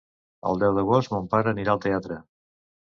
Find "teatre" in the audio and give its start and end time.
1.87-2.23